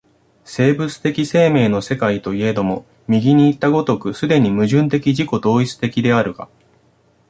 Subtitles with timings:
[0.45, 6.49] 生物的生命の世界といえども、右にいった如く既に矛盾的自己同一的であるが、